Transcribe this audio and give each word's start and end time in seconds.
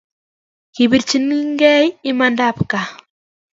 Kipirchinigei 0.73 1.85
imandab 2.09 2.57
kaa 2.71 2.87